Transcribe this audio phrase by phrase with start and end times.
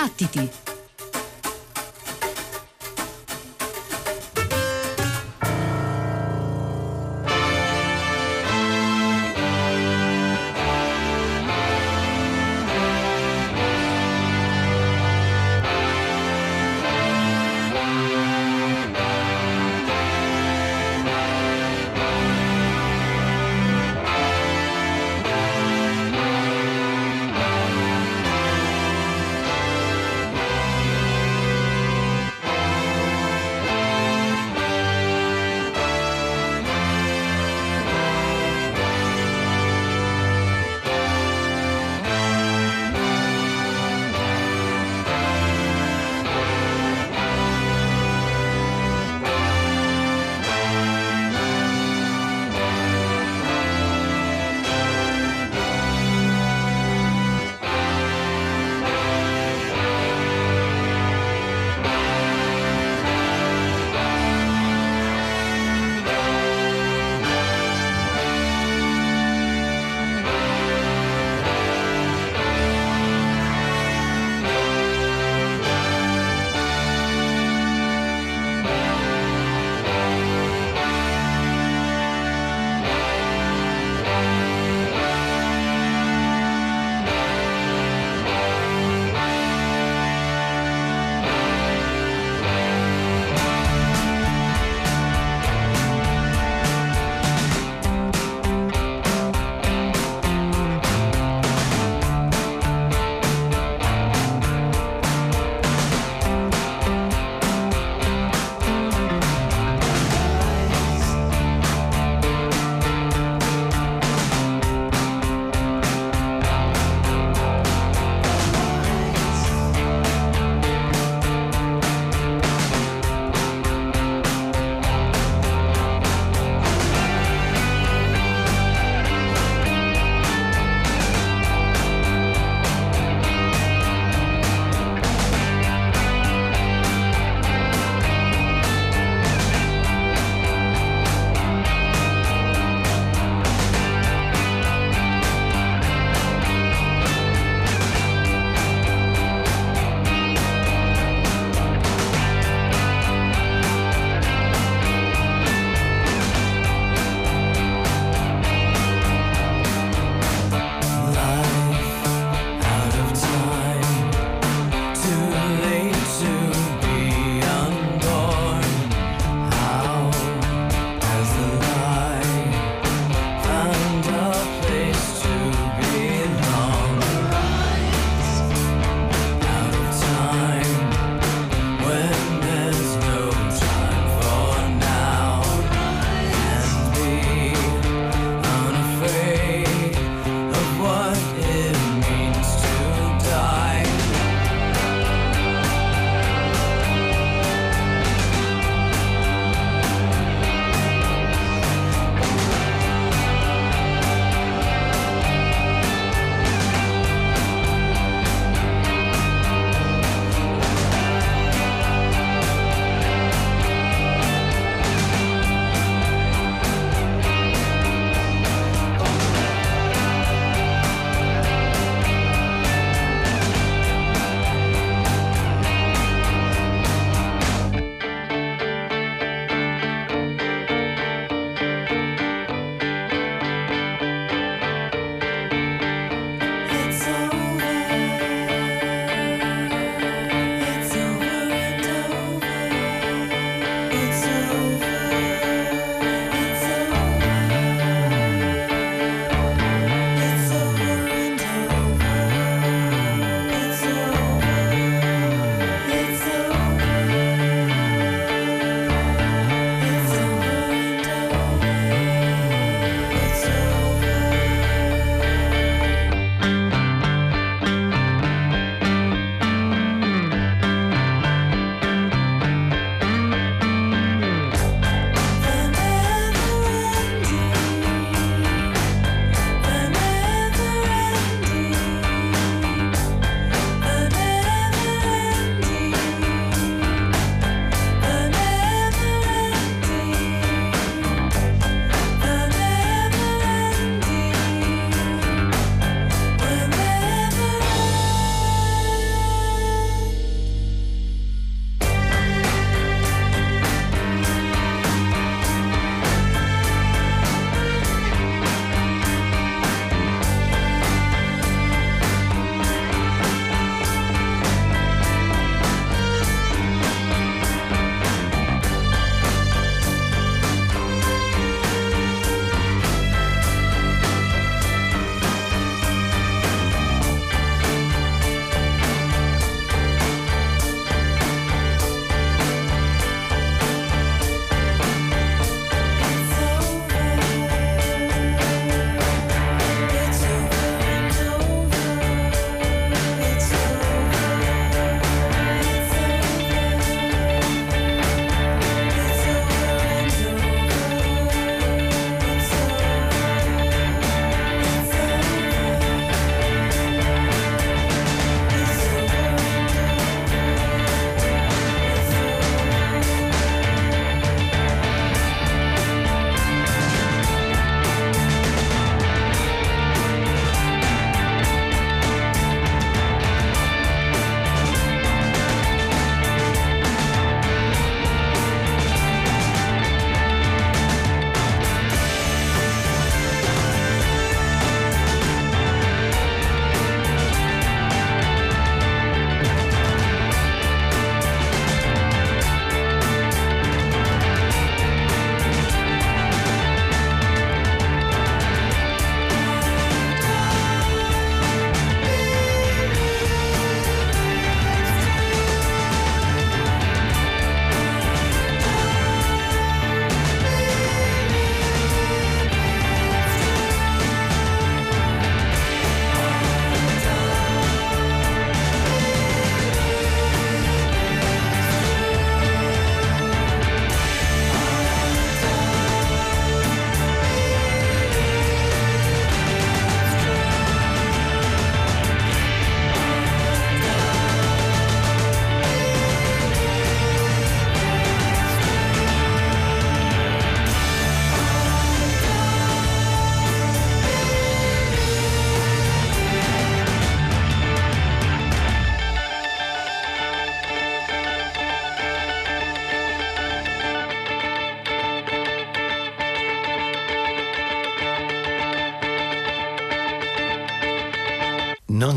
[0.00, 0.69] Battiti!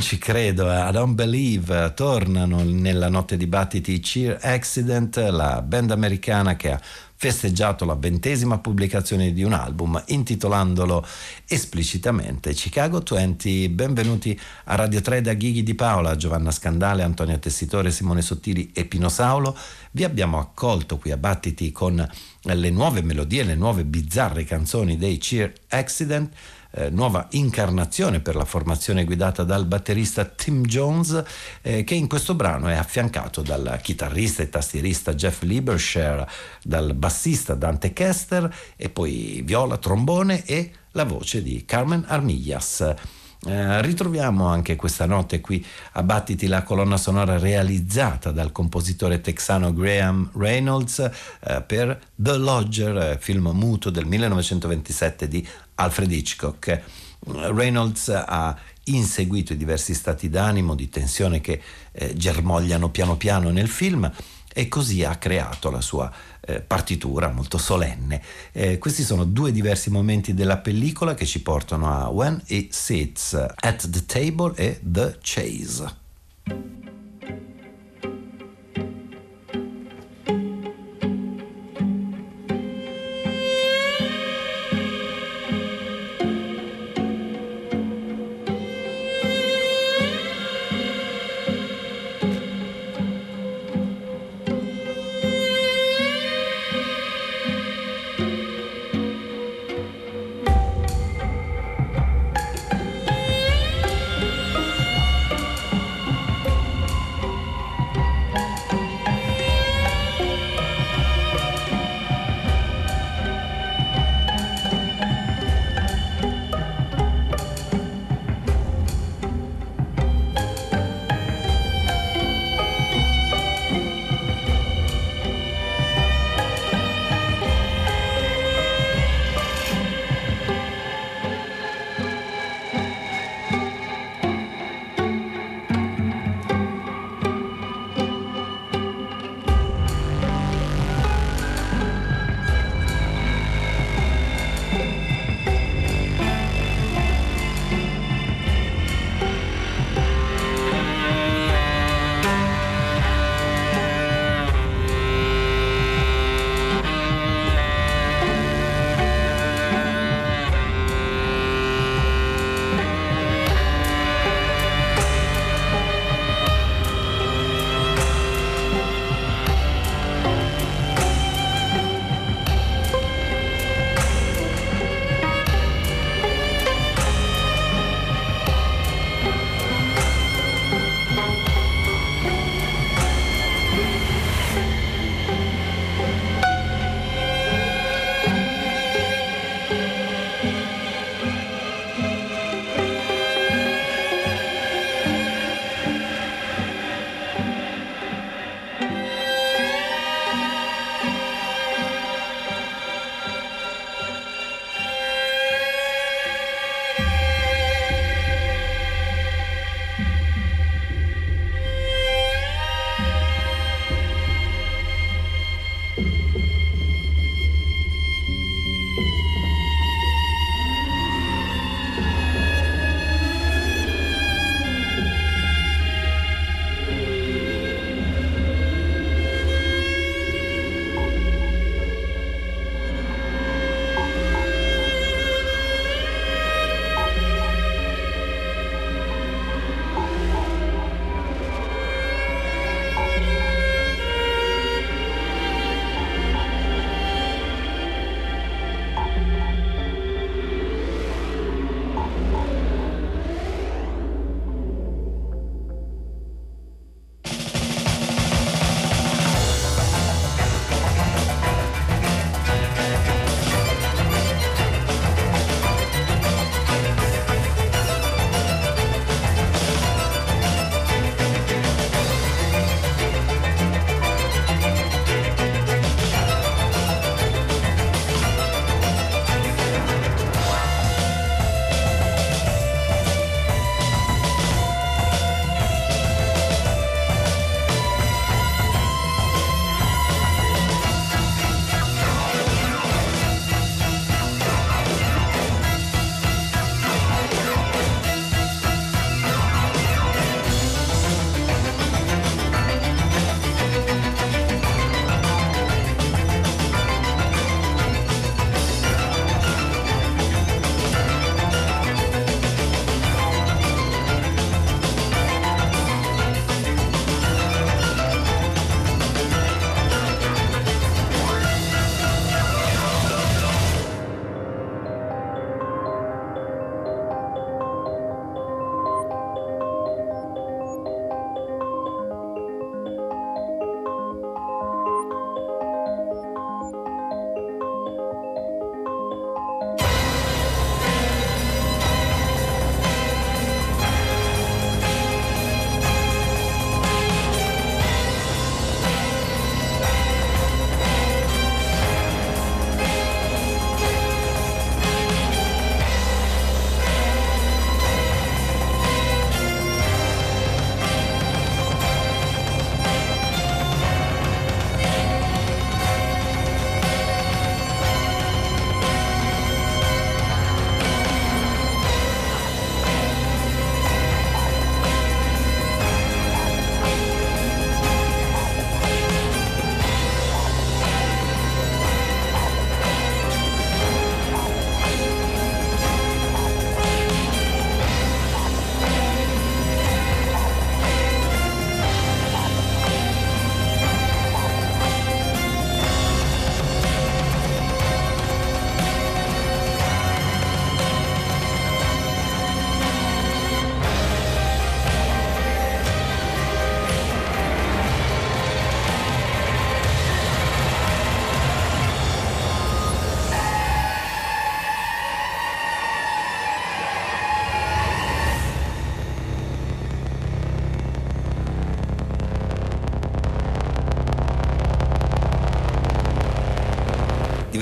[0.04, 6.58] Ci credo, I don't believe, tornano nella notte di battiti Cheer Accident, la band americana
[6.58, 6.82] che ha
[7.16, 11.06] festeggiato la ventesima pubblicazione di un album intitolandolo
[11.48, 13.70] esplicitamente Chicago 20.
[13.70, 18.84] Benvenuti a Radio 3 da Ghighi di Paola, Giovanna Scandale, Antonio Tessitore, Simone Sottili e
[18.84, 19.58] Pino Saulo.
[19.92, 22.06] Vi abbiamo accolto qui a Battiti con
[22.42, 26.36] le nuove melodie, le nuove bizzarre canzoni dei Cheer Accident
[26.76, 31.24] eh, nuova incarnazione per la formazione guidata dal batterista Tim Jones
[31.62, 36.28] eh, che in questo brano è affiancato dal chitarrista e tastierista Jeff Liebershire,
[36.64, 42.94] dal bassista Dante Kester e poi viola, trombone e la voce di Carmen Armillas.
[43.46, 49.74] Eh, ritroviamo anche questa notte qui a Battiti la colonna sonora realizzata dal compositore texano
[49.74, 55.46] Graham Reynolds eh, per The Lodger, eh, film muto del 1927 di
[55.76, 56.82] Alfred Hitchcock.
[57.26, 63.68] Reynolds ha inseguito i diversi stati d'animo, di tensione che eh, germogliano piano piano nel
[63.68, 64.10] film
[64.54, 66.12] e così ha creato la sua
[66.46, 68.22] eh, partitura molto solenne.
[68.52, 73.34] Eh, questi sono due diversi momenti della pellicola che ci portano a When He Sits
[73.34, 76.83] at the Table e The Chase.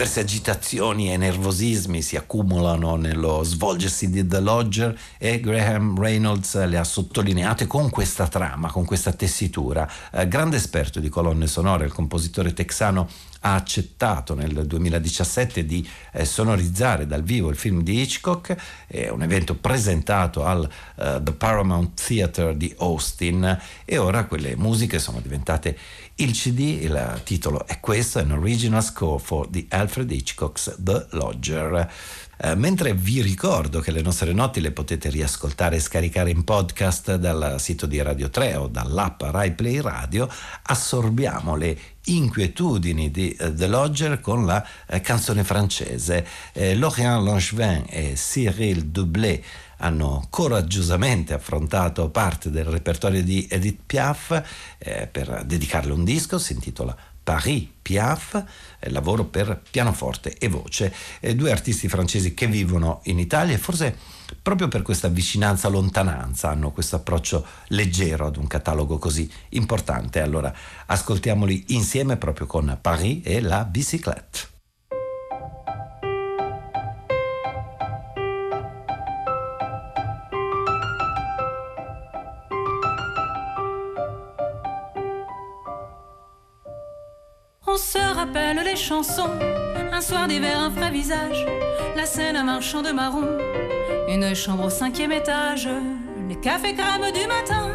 [0.02, 6.80] Diverse agitazioni e nervosismi si accumulano nello svolgersi di The Lodger e Graham Reynolds le
[6.80, 9.88] ha sottolineate con questa trama, con questa tessitura.
[10.12, 13.08] Eh, grande esperto di colonne sonore, il compositore texano
[13.42, 18.56] ha accettato nel 2017 di eh, sonorizzare dal vivo il film di Hitchcock,
[18.88, 25.00] è un evento presentato al uh, The Paramount Theatre di Austin e ora quelle musiche
[25.00, 25.78] sono diventate
[26.16, 31.90] il CD, il titolo è questo, un original score for the Alfred Hitchcock's The Lodger.
[32.44, 37.14] Eh, mentre vi ricordo che le nostre notti le potete riascoltare e scaricare in podcast
[37.18, 40.28] dal sito di Radio 3 o dall'app Rai Play Radio,
[40.64, 46.26] assorbiamo le inquietudini di uh, The Lodger con la uh, canzone francese.
[46.54, 49.44] Eh, Laurent Langevin e Cyril Doublé
[49.78, 54.44] hanno coraggiosamente affrontato parte del repertorio di Edith Piaf
[54.80, 58.42] eh, per dedicarle un disco, si intitola Paris Piaf,
[58.80, 63.58] eh, lavoro per pianoforte e voce, eh, due artisti francesi che vivono in Italia e
[63.58, 63.98] forse
[64.42, 70.22] proprio per questa vicinanza, lontananza hanno questo approccio leggero ad un catalogo così importante.
[70.22, 70.56] Allora
[70.86, 74.51] ascoltiamoli insieme proprio con Paris e la bicyclette.
[87.74, 89.30] On se rappelle les chansons,
[89.94, 91.46] un soir d'hiver, un frais visage,
[91.96, 93.24] la scène un marchand de marron,
[94.10, 95.70] une chambre au cinquième étage,
[96.28, 97.70] les cafés crèmes du matin,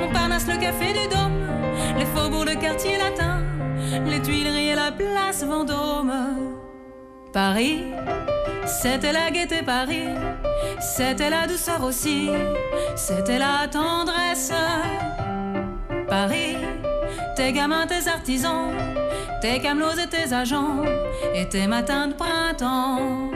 [0.00, 1.46] Montparnasse, le café du Dôme,
[1.96, 3.44] les faubourgs, le quartier latin,
[4.04, 6.12] les Tuileries et la place Vendôme.
[7.32, 7.84] Paris,
[8.66, 10.08] c'était la gaieté Paris,
[10.80, 12.30] c'était la douceur aussi,
[12.96, 14.52] c'était la tendresse.
[16.08, 16.56] Paris,
[17.40, 18.70] tes gamins, tes artisans,
[19.40, 20.82] tes camelots et tes agents,
[21.34, 23.30] et tes matins de printemps.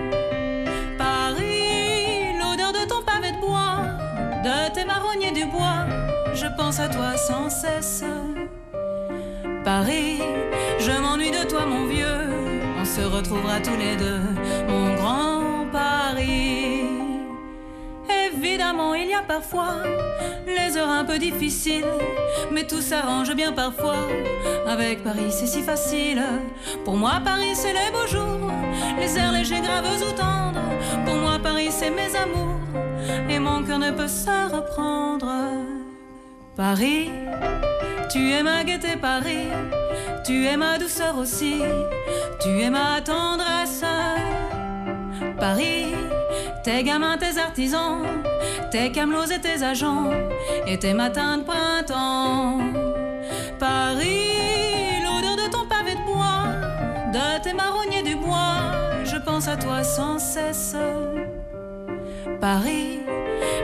[0.99, 3.79] Paris, l'odeur de ton pavé de bois,
[4.45, 5.87] de tes marronniers du bois,
[6.35, 8.05] je pense à toi sans cesse.
[9.65, 10.21] Paris,
[10.79, 12.21] je m'ennuie de toi mon vieux,
[12.79, 14.21] on se retrouvera tous les deux,
[14.69, 15.44] mon grand
[18.45, 19.77] Évidemment, il y a parfois
[20.47, 21.87] les heures un peu difficiles,
[22.53, 24.07] mais tout s'arrange bien parfois.
[24.67, 26.23] Avec Paris, c'est si facile.
[26.85, 28.51] Pour moi, Paris, c'est les beaux jours,
[28.99, 30.61] les airs légers, graves ou tendres.
[31.07, 32.61] Pour moi, Paris, c'est mes amours,
[33.31, 35.27] et mon cœur ne peut se reprendre.
[36.55, 37.11] Paris,
[38.13, 39.49] tu es ma gaieté, Paris,
[40.27, 41.63] tu es ma douceur aussi,
[42.43, 43.85] tu es ma tendresse.
[45.41, 45.95] Paris,
[46.65, 48.03] tes gamins, tes artisans,
[48.71, 50.11] tes camelots et tes agents,
[50.67, 52.59] et tes matins de printemps.
[53.59, 56.47] Paris, l'odeur de ton pavé de bois,
[57.13, 58.73] de tes marronniers du bois,
[59.05, 60.75] je pense à toi sans cesse.
[62.41, 63.01] Paris,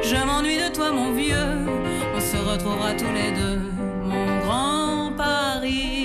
[0.02, 1.56] je m'ennuie de toi mon vieux,
[2.14, 3.60] on se retrouvera tous les deux,
[4.04, 5.99] mon grand Paris.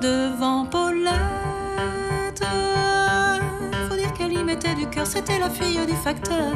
[0.00, 2.44] Devant Paulette.
[3.88, 6.52] Faut dire qu'elle y mettait du cœur, c'était la fille du facteur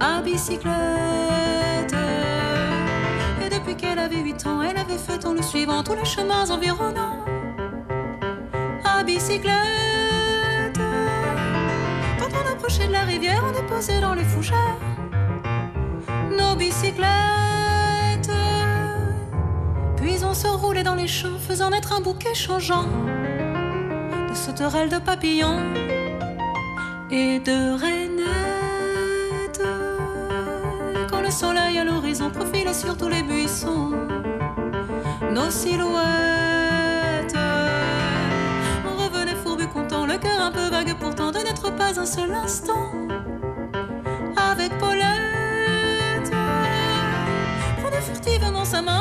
[0.00, 1.94] à bicyclette.
[3.44, 6.48] Et depuis qu'elle avait 8 ans, elle avait fait en le suivant tous les chemins
[6.50, 7.24] environnants
[8.84, 9.58] à bicyclette.
[12.60, 14.78] coucher de la rivière, on posé dans les fougères.
[16.36, 17.37] Nos bicyclettes.
[20.38, 22.84] Se roulait dans les champs, faisant naître un bouquet changeant
[24.30, 25.58] de sauterelles, de papillons
[27.10, 28.28] et de rainettes.
[31.10, 33.90] Quand le soleil à l'horizon profile sur tous les buissons,
[35.32, 37.36] nos silhouettes.
[38.86, 42.32] On revenait fourbu content, le cœur un peu vague pourtant de n'être pas un seul
[42.32, 42.92] instant
[44.36, 46.30] avec Paulette.
[47.82, 48.97] Prenait furtivement sa main,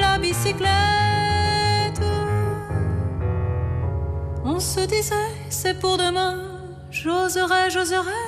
[0.00, 0.68] La bicyclette.
[4.44, 5.14] On se disait,
[5.50, 6.36] c'est pour demain.
[6.90, 8.22] J'oserai, j'oserai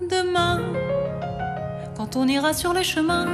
[0.00, 0.60] demain.
[1.96, 3.26] Quand on ira sur les chemins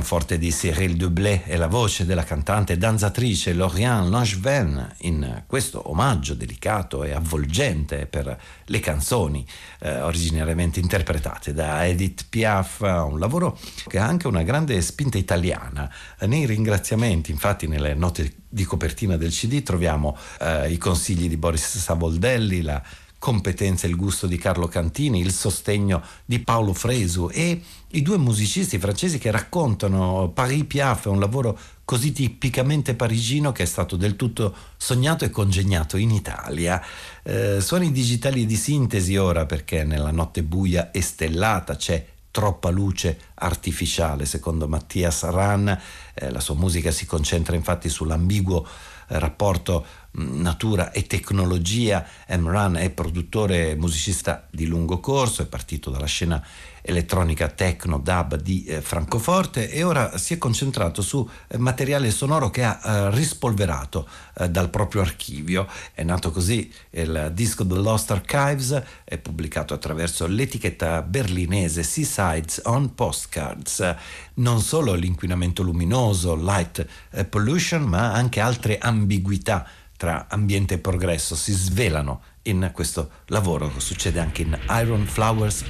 [0.00, 5.90] pianoforte di Cyril Dublé e la voce della cantante e danzatrice Lauriane Langevin in questo
[5.90, 9.44] omaggio delicato e avvolgente per le canzoni
[9.80, 13.58] eh, originariamente interpretate da Edith Piaf, un lavoro
[13.88, 15.92] che ha anche una grande spinta italiana.
[16.20, 21.76] Nei ringraziamenti, infatti, nelle note di copertina del CD troviamo eh, i consigli di Boris
[21.76, 22.82] Savoldelli, la
[23.20, 28.16] competenza e il gusto di Carlo Cantini, il sostegno di Paolo Fresu e i due
[28.16, 34.16] musicisti francesi che raccontano Paris Piaf, un lavoro così tipicamente parigino che è stato del
[34.16, 36.82] tutto sognato e congegnato in Italia.
[37.22, 43.18] Eh, suoni digitali di sintesi ora perché nella notte buia e stellata c'è troppa luce
[43.34, 45.78] artificiale, secondo Mattias Ran.
[46.14, 48.66] Eh, la sua musica si concentra infatti sull'ambiguo
[49.10, 52.06] rapporto natura e tecnologia.
[52.26, 56.44] Emran è produttore e musicista di lungo corso, è partito dalla scena
[56.82, 62.50] elettronica techno dub di eh, Francoforte e ora si è concentrato su eh, materiale sonoro
[62.50, 65.66] che ha eh, rispolverato eh, dal proprio archivio.
[65.92, 72.94] È nato così il disco The Lost Archives, è pubblicato attraverso l'etichetta berlinese Seasides on
[72.94, 73.94] Postcards.
[74.34, 79.66] Non solo l'inquinamento luminoso, light eh, pollution, ma anche altre ambiguità
[80.00, 85.64] tra ambiente e progresso si svelano in questo lavoro succede anche in Iron Flowers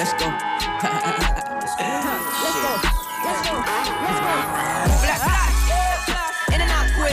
[0.00, 0.32] Let's go.
[0.32, 1.60] Let's go.
[1.60, 1.76] Let's
[2.56, 2.72] go.
[3.20, 3.52] Let's go.
[4.00, 4.20] Let's
[6.96, 7.12] go.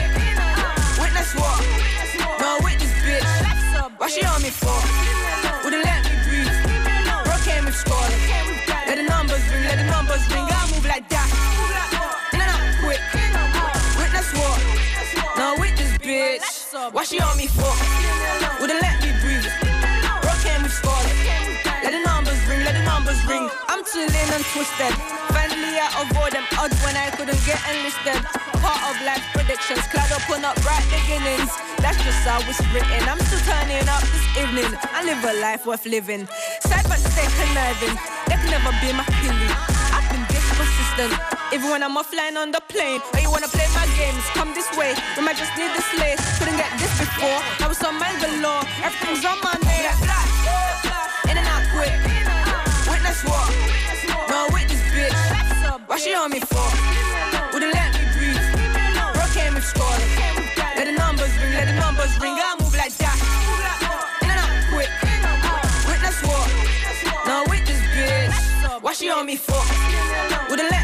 [1.02, 1.60] Witness what?
[2.40, 4.80] No, she on me for?
[5.66, 6.48] Wouldn't let me breathe.
[7.26, 8.22] Bro came with scoring.
[8.88, 10.48] Let the numbers ring, let the numbers ring.
[10.48, 11.28] I move like that.
[12.32, 13.02] In and out quick.
[14.00, 14.64] Witness what?
[15.38, 16.94] No, witness bitch.
[16.94, 17.74] Why she on me for?
[18.62, 18.80] Wouldn't
[24.58, 24.94] twisted.
[25.38, 28.18] Finally, I avoid them odds when I couldn't get enlisted.
[28.58, 31.54] Part of life predictions, clad up on upright beginnings.
[31.78, 33.06] That's just how it's written.
[33.06, 34.66] I'm still turning up this evening.
[34.98, 36.26] I live a life worth living.
[36.66, 37.94] Side by side, conniving.
[38.26, 39.54] They can never be my feeling.
[39.94, 41.14] I've been this persistent.
[41.54, 44.70] Even when I'm offline on the plane, or you wanna play my games, come this
[44.74, 44.98] way.
[45.14, 46.22] We might just need this lace.
[46.42, 47.40] Couldn't get this before.
[47.62, 48.66] I was on mine law.
[48.82, 50.37] Everything's on my name.
[55.98, 56.70] Why she on me for?
[57.54, 58.38] Wouldn't let me breathe.
[59.16, 60.06] Bro came with scoring.
[60.78, 62.38] Let the numbers ring, let the numbers ring.
[62.38, 63.18] I move like that.
[64.22, 64.92] In and out quick.
[65.90, 67.26] Witness what?
[67.26, 68.84] Now witness bitch.
[68.84, 69.58] Why she on me for?
[70.52, 70.77] Wouldn't let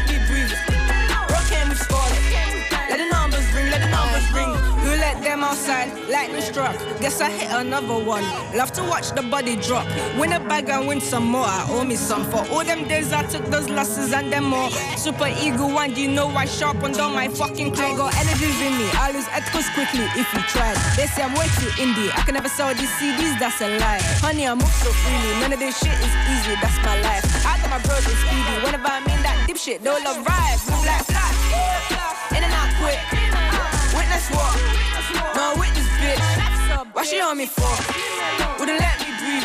[6.24, 6.72] Lightning struck.
[7.04, 8.24] Guess I hit another one.
[8.56, 9.84] Love to watch the body drop.
[10.16, 11.44] Win a bag and win some more.
[11.44, 14.70] I owe me some for all them days I took those losses and them more.
[14.96, 17.94] Super ego one, you know I sharpened on my fucking clay?
[17.94, 18.88] Got energies in me.
[18.96, 20.72] I lose ethicals quickly if you try.
[20.96, 22.08] They say I'm way too indie.
[22.16, 24.00] I can never sell these CDs, that's a lie.
[24.24, 25.28] Honey, I move so freely.
[25.44, 27.24] None of this shit is easy, that's my life.
[27.44, 28.64] I got my bros is speedy.
[28.64, 30.56] Whenever I'm in that dipshit, they'll love ride.
[30.72, 31.36] Move like flash.
[32.32, 32.96] In and out quick.
[33.92, 34.56] Witness what?
[35.36, 35.73] No witness.
[37.04, 37.68] Why she on me for?
[38.58, 39.44] Wouldn't let me breathe.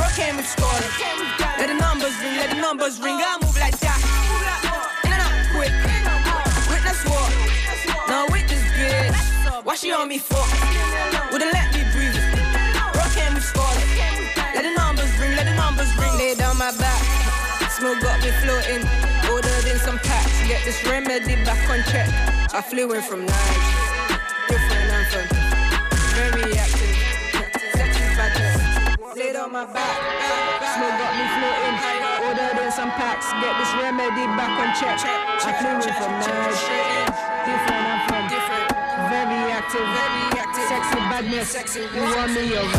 [0.00, 0.88] Bro came with scores.
[1.60, 3.20] Let the numbers ring, let the numbers ring.
[3.20, 4.00] I move like that.
[5.04, 5.76] In and out quick.
[6.72, 7.28] Witness what?
[8.08, 9.12] No witness bitch.
[9.62, 10.40] Why she on me for?
[11.30, 12.16] Wouldn't let me breathe.
[12.96, 13.76] Bro came with scores.
[14.56, 16.16] Let the numbers ring, let the numbers ring.
[16.16, 17.04] Lay down my back.
[17.76, 18.88] Smoke got me floating.
[19.28, 20.32] Ordered in some packs.
[20.48, 22.08] Get this remedy back on check.
[22.56, 24.09] I flew in from Niger.
[29.16, 29.90] Laid on my back.
[30.70, 31.74] Smoke got me floating.
[32.30, 33.26] Ordered in some packs.
[33.42, 35.02] Get this remedy back on check.
[35.02, 36.54] I flew in from Niger.
[37.42, 38.30] Different anthem.
[38.30, 38.70] Different.
[39.10, 39.82] Very active.
[39.82, 40.62] Very active.
[40.70, 41.48] Sexy badness.
[41.50, 41.80] Sexy.
[41.80, 42.70] You want me around.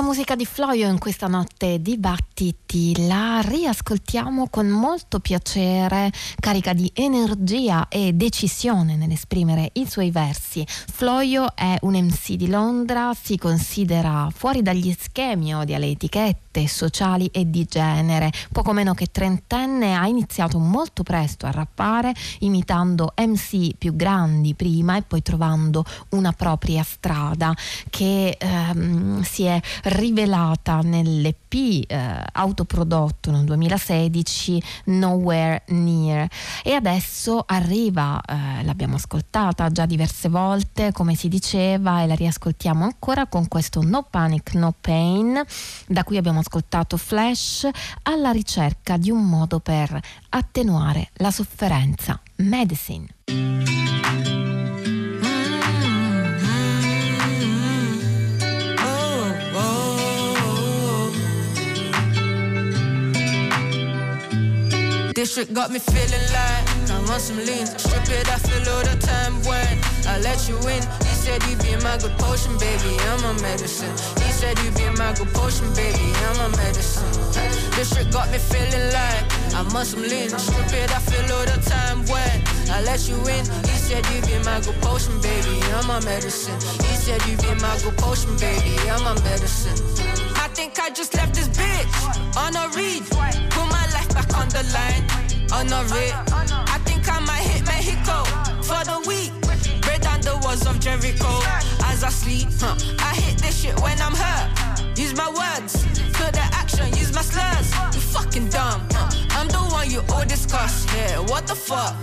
[0.00, 6.10] La musica di Floio in questa notte di battiti la riascoltiamo con molto piacere,
[6.40, 10.64] carica di energia e decisione nell'esprimere i suoi versi.
[10.66, 17.26] Floio è un MC di Londra, si considera fuori dagli schemi o dalle etichette sociali
[17.26, 18.30] e di genere.
[18.52, 24.96] Poco meno che trentenne ha iniziato molto presto a rappare, imitando MC più grandi prima
[24.96, 27.54] e poi trovando una propria strada
[27.88, 36.28] che ehm, si è rivelata nell'EP eh, autoprodotto nel 2016 Nowhere Near
[36.62, 42.84] e adesso arriva, eh, l'abbiamo ascoltata già diverse volte come si diceva e la riascoltiamo
[42.84, 45.42] ancora con questo No Panic No Pain
[45.86, 47.68] da cui abbiamo ascoltato Flash
[48.02, 49.98] alla ricerca di un modo per
[50.30, 52.20] attenuare la sofferenza.
[52.36, 53.06] Medicine.
[65.12, 67.66] This got me feeling like I want some lean.
[67.66, 70.82] Strip it, I feel all the time when I let you in.
[71.06, 72.98] He said you be my good potion, baby.
[73.10, 73.92] I'm a medicine.
[74.24, 76.12] He said you'd be my good potion, baby.
[76.28, 77.10] I'm a medicine.
[77.76, 79.24] This shit got me feeling like
[79.54, 80.28] I'm on some lean.
[80.30, 82.34] Stupid, I feel all the time when
[82.70, 83.44] I let you in.
[83.68, 85.62] He said you'd be my good potion, baby.
[85.74, 86.58] I'm a medicine.
[86.86, 88.76] He said you'd be my good potion, baby.
[88.90, 89.78] I'm a medicine.
[90.36, 93.02] I think I just left this bitch on a read.
[93.50, 95.04] Put my life back on the line,
[95.52, 96.12] on a read.
[96.32, 98.24] I think I might hit Mexico
[98.62, 99.32] for the week.
[99.82, 101.28] Break down the walls of Jericho
[101.84, 102.48] as I sleep.
[102.58, 102.76] Huh.
[102.98, 104.89] I hit this shit when I'm hurt.
[105.00, 105.82] Use my words,
[106.14, 107.72] feel the action, use my slurs.
[107.94, 108.86] You fucking dumb.
[109.30, 110.84] I'm the one you all discuss.
[110.94, 111.96] Yeah, what the fuck?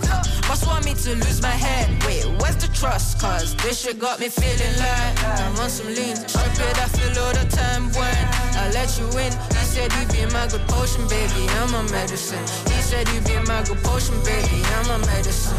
[0.49, 1.85] Must want me to lose my head.
[2.05, 3.19] Wait, where's the trust?
[3.21, 6.15] Cause this shit got me feeling like I'm on some lean.
[6.15, 8.17] Stupid, I feel all the time when
[8.57, 9.31] I let you in.
[9.53, 11.45] He said you be my good potion, baby.
[11.61, 12.41] I'm a medicine.
[12.73, 14.63] He said you be my good potion, baby.
[14.73, 15.57] I'm a medicine.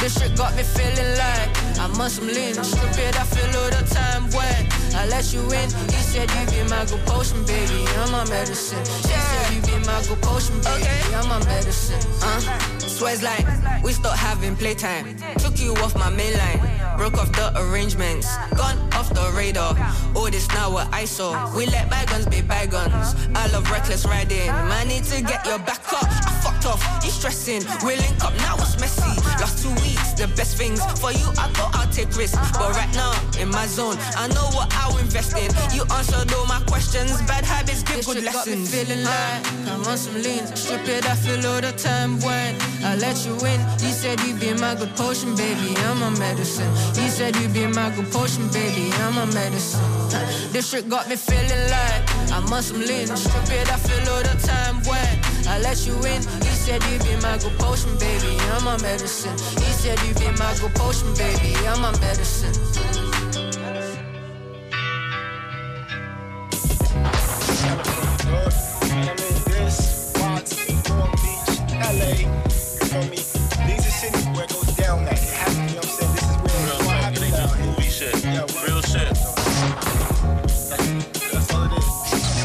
[0.00, 2.54] This shit got me feeling like I'm on some lean.
[2.54, 4.60] Stupid, I feel all the time when
[4.94, 5.68] I let you in.
[5.92, 7.84] He said you be my good potion, baby.
[7.98, 8.84] I'm a medicine.
[8.84, 11.14] She said you be my good potion, baby.
[11.14, 12.00] I'm a medicine.
[12.22, 12.40] Uh,
[12.78, 13.46] swears like
[13.82, 15.16] we stopped having playtime.
[15.38, 16.60] Took you off my main line.
[16.96, 18.28] Broke off the arrangements.
[18.56, 19.74] Gone off the radar.
[20.14, 21.32] All this now what I saw.
[21.56, 23.08] We let bygones be bygones.
[23.34, 24.46] I love reckless riding.
[24.70, 26.06] Man, need to get your back up.
[26.28, 26.82] I fucked off.
[27.04, 27.62] You stressing.
[27.84, 28.54] We link up now.
[28.62, 29.14] It's messy.
[29.40, 31.26] Last two weeks, the best things for you.
[31.44, 34.96] I thought I'll take risks, but right now in my zone, I know what I'll
[34.98, 35.50] invest in.
[35.74, 37.10] You answered all my questions.
[37.22, 38.70] Bad habits give good lessons.
[38.70, 39.40] Got me feeling like
[39.72, 40.46] I'm on some lean.
[40.54, 43.60] Stupid, I feel all the time when I let you in.
[43.82, 45.74] He said you'd be my good potion, baby.
[45.88, 46.70] I'm a medicine.
[46.94, 48.91] He said you'd be my good potion, baby.
[49.00, 49.80] I'm a medicine.
[50.52, 53.06] This shit got me feeling like on some lean.
[53.06, 56.22] Stupid, I feel all the time when I let you in.
[56.42, 58.36] He said you be my good potion, baby.
[58.52, 59.32] I'm a medicine.
[59.62, 61.56] He said you be my good potion, baby.
[61.66, 62.52] I'm a medicine.
[69.46, 70.12] This,
[71.22, 72.28] Beach, LA.
[73.10, 73.41] Me?
[78.64, 79.08] Real shit.
[79.08, 79.26] That's,
[81.52, 81.84] all it is.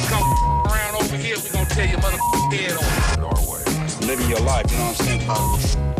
[0.09, 0.23] come
[0.65, 2.17] around over here, we gonna tear your mother
[2.51, 3.17] head off.
[4.01, 5.96] living your life, you know what I'm saying?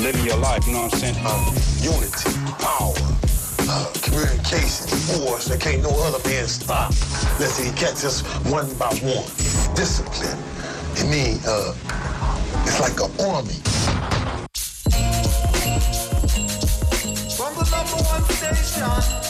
[0.00, 1.16] Living your life, you know what I'm saying?
[1.26, 2.94] uh, unity, power,
[3.68, 6.88] uh, communication, force that can't no other man stop.
[7.38, 9.28] Let's say he catch us one by one.
[9.76, 10.38] Discipline.
[10.96, 11.74] It mean, uh,
[12.64, 13.60] it's like an army.
[17.36, 19.29] From the number one station,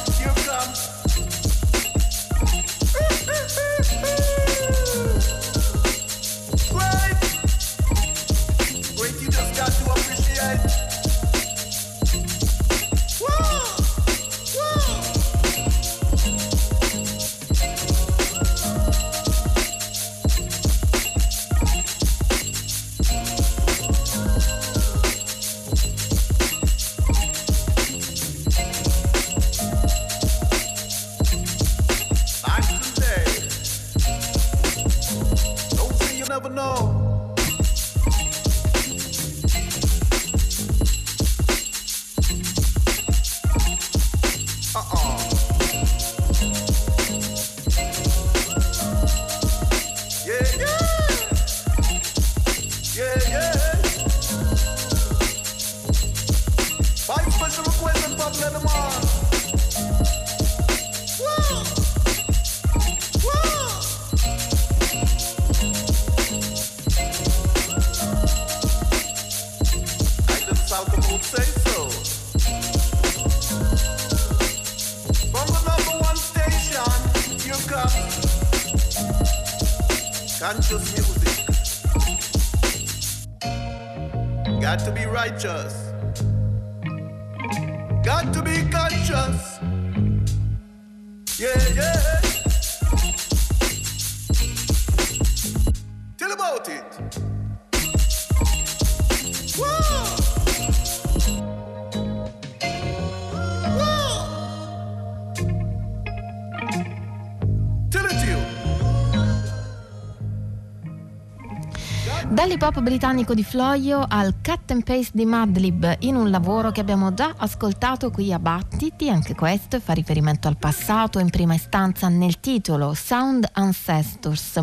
[112.70, 117.12] Hop britannico di Floio al cut and paste di Madlib in un lavoro che abbiamo
[117.12, 122.38] già ascoltato qui a Battiti, anche questo fa riferimento al passato in prima istanza nel
[122.38, 124.62] titolo Sound Ancestors.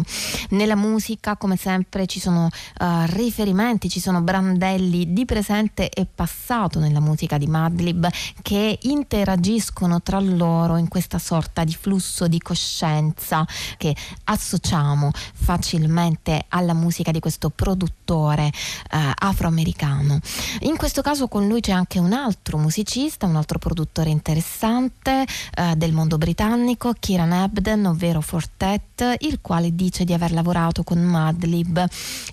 [0.51, 6.79] Nella musica come sempre ci sono eh, riferimenti, ci sono brandelli di presente e passato
[6.79, 8.07] nella musica di Madlib
[8.41, 13.45] che interagiscono tra loro in questa sorta di flusso di coscienza
[13.75, 13.93] che
[14.23, 18.51] associamo facilmente alla musica di questo produttore eh,
[18.89, 20.19] afroamericano.
[20.61, 25.75] In questo caso con lui c'è anche un altro musicista, un altro produttore interessante eh,
[25.75, 31.85] del mondo britannico, Kieran Ebden, ovvero Fortet, il quale dice di aver lavorato con Madlib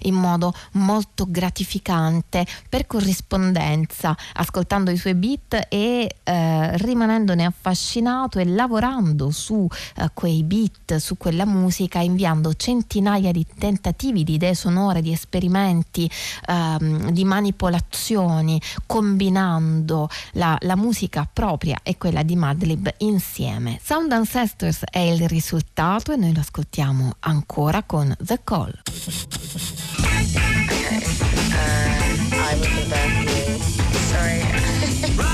[0.02, 8.44] in modo molto gratificante per corrispondenza, ascoltando i suoi beat e eh, rimanendone affascinato e
[8.44, 15.02] lavorando su eh, quei beat, su quella musica, inviando centinaia di tentativi di idee sonore,
[15.02, 23.78] di esperimenti, ehm, di manipolazioni, combinando la, la musica propria e quella di Madlib insieme.
[23.82, 28.82] Sound Ancestors è il risultato e noi lo ascoltiamo ancora con The Call.
[32.46, 32.58] I
[35.16, 35.28] will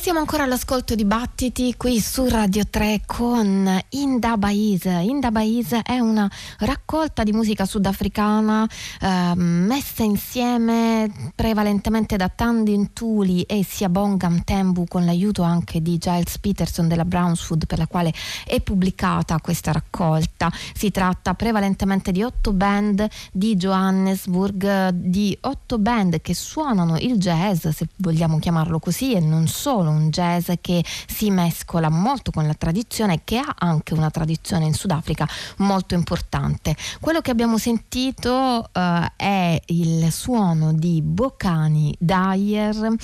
[0.00, 4.84] siamo ancora all'ascolto di Battiti qui su Radio 3 con Inda Baiz.
[4.84, 6.30] Inda Baiz è una
[6.60, 8.66] raccolta di musica sudafricana
[8.98, 16.38] eh, messa insieme prevalentemente da Tandin Tuli e Siabongam Tembu con l'aiuto anche di Giles
[16.38, 18.10] Peterson della Brownswood per la quale
[18.46, 20.50] è pubblicata questa raccolta.
[20.72, 27.68] Si tratta prevalentemente di otto band di Johannesburg, di otto band che suonano il jazz,
[27.68, 32.54] se vogliamo chiamarlo così, e non solo un jazz che si mescola molto con la
[32.54, 35.28] tradizione che ha anche una tradizione in Sudafrica
[35.58, 36.76] molto importante.
[37.00, 42.94] Quello che abbiamo sentito eh, è il suono di Bocani Dyer,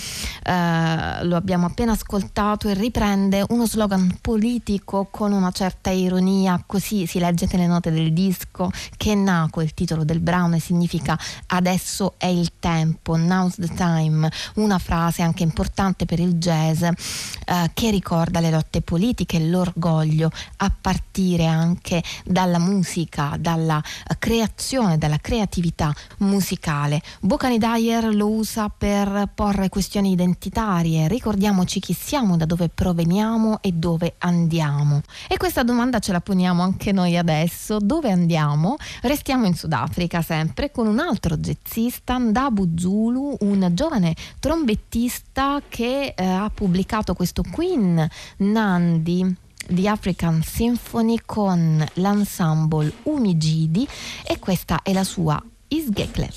[0.42, 7.06] eh, lo abbiamo appena ascoltato e riprende uno slogan politico con una certa ironia, così
[7.06, 11.18] si legge nelle note del disco, che naco il titolo del brano e significa
[11.48, 17.70] adesso è il tempo, now's the time, una frase anche importante per il jazz eh,
[17.72, 23.82] che ricorda le lotte politiche, l'orgoglio a partire anche dalla musica, dalla
[24.18, 27.00] creazione, dalla creatività musicale.
[27.20, 33.72] Bocani Dyer lo usa per porre questioni identitarie, ricordiamoci chi siamo, da dove proveniamo e
[33.72, 35.02] dove andiamo.
[35.28, 38.76] E questa domanda ce la poniamo anche noi adesso, dove andiamo?
[39.02, 46.24] Restiamo in Sudafrica sempre con un altro jazzista, Ndabu Zulu, un giovane trombettista che eh,
[46.24, 46.65] ha pubblicato
[47.14, 48.08] questo Queen
[48.38, 49.36] Nandi
[49.68, 53.86] The African Symphony con l'ensemble Umigidi
[54.24, 56.30] e questa è la sua Isgekle.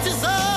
[0.00, 0.47] what you.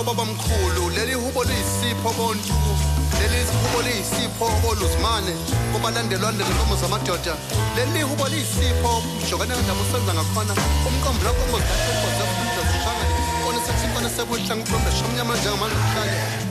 [0.00, 2.54] Lelo babamkhulu leli hubo liyisipho bontu
[3.20, 5.32] leli hubo liyisipho oluzimane
[5.72, 7.34] kubalandelwandele nkomo zamadoda
[7.76, 10.54] leli hubo liyisipho ujokane kandaba usenza ngakhona
[10.88, 16.49] umqombo lakho kozakho kozafunda zishangane kona sekusikhona sekuhla ngiqombe shomnyama njengamanluhlane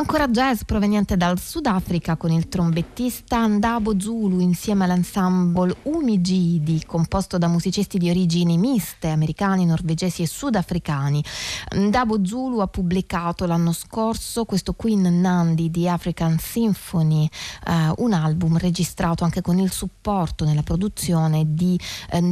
[0.00, 7.48] Ancora jazz proveniente dal Sudafrica con il trombettista Ndabo Zulu insieme all'ensemble Umigidi, composto da
[7.48, 11.22] musicisti di origini miste, americani, norvegesi e sudafricani.
[11.74, 17.28] Ndabo Zulu ha pubblicato l'anno scorso questo Queen Nandi di African Symphony,
[17.66, 21.78] eh, un album registrato anche con il supporto nella produzione di
[22.10, 22.22] eh,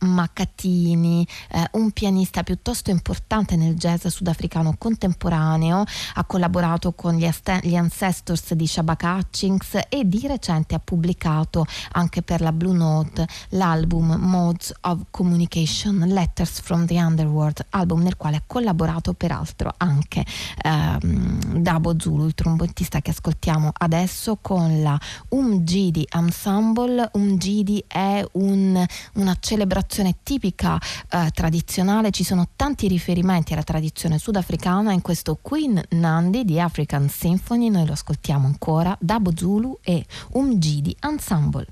[0.00, 5.84] Makatini, eh, un pianista piuttosto importante nel jazz sudafricano contemporaneo,
[6.14, 11.66] ha collaborato con gli, Aste- gli Ancestors di Shabaka Hutchings e di recente ha pubblicato
[11.92, 18.16] anche per la Blue Note l'album Modes of Communication Letters from the Underworld, album nel
[18.16, 20.24] quale ha collaborato peraltro anche
[20.62, 24.98] ehm, Dabo Zulu, il trombottista che ascoltiamo adesso con la
[25.30, 27.10] Umgidi Ensemble.
[27.14, 28.84] Umgidi è un-
[29.14, 29.86] una celebrazione
[30.22, 30.78] tipica
[31.10, 34.92] eh, tradizionale, ci sono tanti riferimenti alla tradizione sudafricana.
[34.92, 40.96] In questo Queen Nandi di African Symphony, noi lo ascoltiamo ancora, Dabo Zulu e Umgidi
[41.00, 41.66] Ensemble.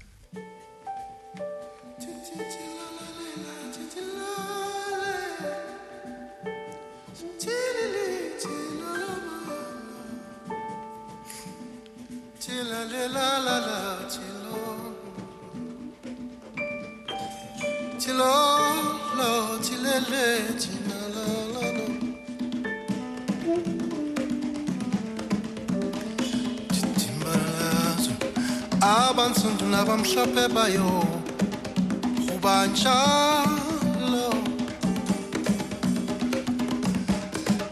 [12.69, 14.46] La la la la
[29.27, 30.91] abantsundu nabamhlophe bayo
[32.27, 33.47] kubanjalo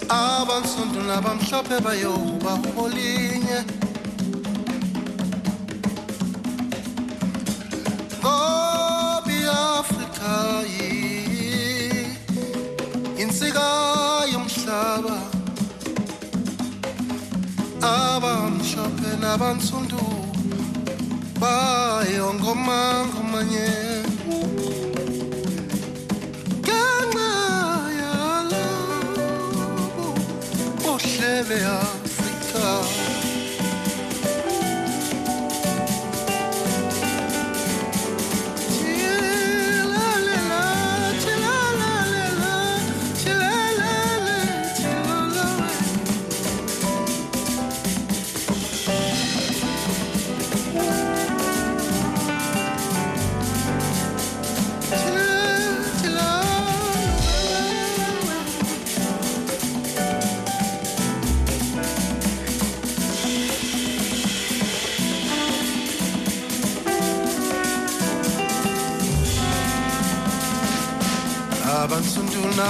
[0.09, 3.59] abantsundu nabamhlophe bayo kubaholinye
[19.35, 19.99] abantsundu
[21.41, 22.79] bayongoma
[23.11, 23.69] ngomanye.
[26.63, 27.31] Ngenxa
[28.01, 28.67] yalo
[30.93, 31.94] uhlebe yao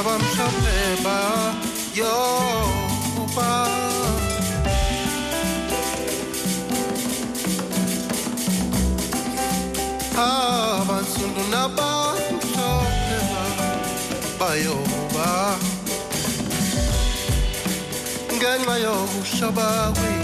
[0.05, 2.13] abansundu nabamhlophe bayo
[3.25, 3.51] uba
[10.17, 13.19] abansundu nabamhlophe
[14.39, 15.31] bayo uba
[18.35, 20.24] ngenxa yokuhloba kwe-afrika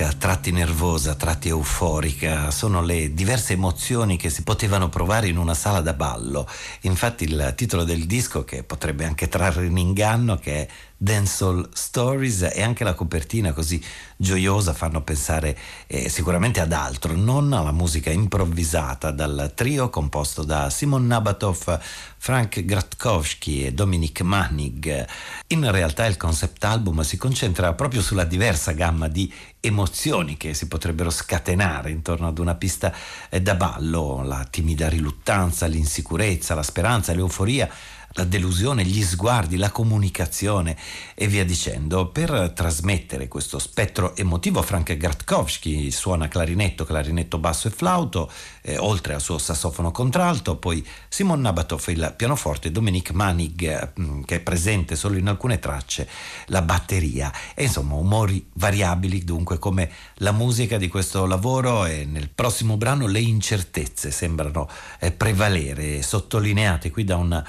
[0.00, 5.28] Musica a tratti nervosa, a tratti euforica, sono le diverse emozioni che si potevano provare
[5.28, 6.48] in una sala da ballo.
[6.82, 10.68] Infatti il titolo del disco, che potrebbe anche trarre in inganno, che è
[11.02, 13.82] Dancehall Stories e anche la copertina così
[14.18, 15.56] gioiosa fanno pensare
[15.86, 21.80] eh, sicuramente ad altro, non alla musica improvvisata dal trio composto da Simon Nabatov,
[22.18, 25.06] Frank Gratkowski e Dominic Manning.
[25.46, 30.68] In realtà il concept album si concentra proprio sulla diversa gamma di emozioni che si
[30.68, 32.92] potrebbero scatenare intorno ad una pista
[33.30, 37.70] eh, da ballo, la timida riluttanza, l'insicurezza, la speranza, l'euforia
[38.14, 40.76] la delusione, gli sguardi, la comunicazione
[41.14, 42.08] e via dicendo.
[42.08, 48.30] Per trasmettere questo spettro emotivo Frank Gratkowski suona clarinetto, clarinetto basso e flauto,
[48.62, 53.92] eh, oltre al suo sassofono contralto, poi Simon Nabatov il pianoforte, Dominic Manig eh,
[54.24, 56.08] che è presente solo in alcune tracce,
[56.46, 62.28] la batteria e insomma umori variabili dunque come la musica di questo lavoro e nel
[62.28, 64.68] prossimo brano le incertezze sembrano
[64.98, 67.42] eh, prevalere, sottolineate qui da un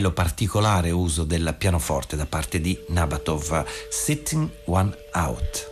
[0.00, 5.69] bello particolare uso del pianoforte da parte di Nabatov, Sitting One Out.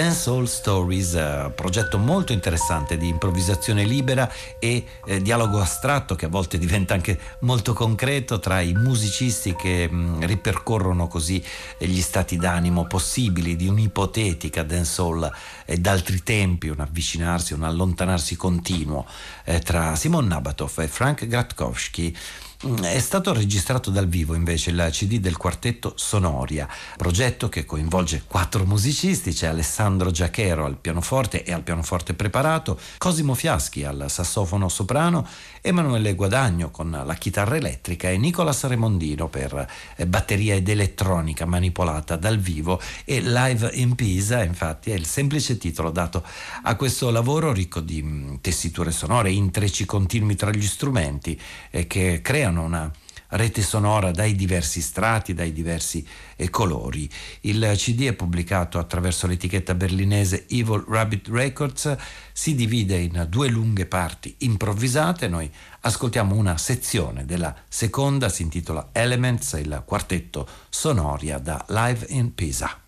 [0.00, 6.24] Dance All Stories, eh, progetto molto interessante di improvvisazione libera e eh, dialogo astratto che
[6.24, 11.44] a volte diventa anche molto concreto tra i musicisti che mh, ripercorrono così
[11.76, 15.30] eh, gli stati d'animo possibili di un'ipotetica dancehall
[15.66, 19.04] e d'altri tempi, un avvicinarsi, un allontanarsi continuo
[19.44, 22.16] eh, tra Simon Nabatoff e Frank Gratkowski.
[22.66, 26.68] Mm, È stato registrato dal vivo invece il CD del quartetto Sonoria,
[26.98, 33.32] progetto che coinvolge quattro musicisti, c'è Alessandro Giachero al pianoforte e al pianoforte preparato, Cosimo
[33.32, 35.26] Fiaschi al sassofono soprano,
[35.62, 39.66] Emanuele Guadagno con la chitarra elettrica e Nicolas Remondino per
[39.96, 42.78] eh, batteria ed elettronica manipolata dal vivo.
[43.06, 46.22] E Live in Pisa, infatti è il semplice titolo dato
[46.62, 52.20] a questo lavoro ricco di mm, tessiture sonore, intrecci continui tra gli strumenti eh, che
[52.22, 52.90] creano una
[53.30, 56.06] rete sonora dai diversi strati, dai diversi
[56.36, 57.08] eh, colori.
[57.42, 61.96] Il CD è pubblicato attraverso l'etichetta berlinese Evil Rabbit Records,
[62.32, 65.50] si divide in due lunghe parti improvvisate, noi
[65.80, 72.79] ascoltiamo una sezione della seconda, si intitola Elements, il quartetto Sonoria da Live in Pisa.